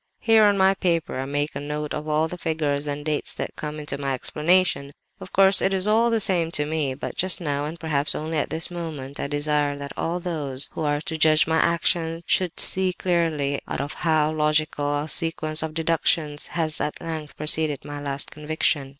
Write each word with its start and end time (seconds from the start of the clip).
"Here 0.19 0.45
on 0.45 0.57
my 0.57 0.73
paper, 0.73 1.19
I 1.19 1.25
make 1.25 1.53
a 1.55 1.59
note 1.59 1.93
of 1.93 2.07
all 2.07 2.27
the 2.27 2.35
figures 2.35 2.87
and 2.87 3.05
dates 3.05 3.35
that 3.35 3.55
come 3.55 3.77
into 3.79 3.99
my 3.99 4.15
explanation. 4.15 4.93
Of 5.19 5.31
course, 5.31 5.61
it 5.61 5.75
is 5.75 5.87
all 5.87 6.09
the 6.09 6.19
same 6.19 6.49
to 6.53 6.65
me, 6.65 6.95
but 6.95 7.15
just 7.15 7.39
now—and 7.39 7.79
perhaps 7.79 8.15
only 8.15 8.39
at 8.39 8.49
this 8.49 8.71
moment—I 8.71 9.27
desire 9.27 9.77
that 9.77 9.93
all 9.95 10.19
those 10.19 10.71
who 10.71 10.81
are 10.81 11.01
to 11.01 11.17
judge 11.19 11.43
of 11.43 11.49
my 11.49 11.59
action 11.59 12.23
should 12.25 12.59
see 12.59 12.93
clearly 12.93 13.61
out 13.67 13.79
of 13.79 13.93
how 13.93 14.31
logical 14.31 15.01
a 15.03 15.07
sequence 15.07 15.61
of 15.61 15.75
deductions 15.75 16.47
has 16.57 16.81
at 16.81 16.99
length 16.99 17.37
proceeded 17.37 17.85
my 17.85 17.99
'last 18.01 18.31
conviction. 18.31 18.89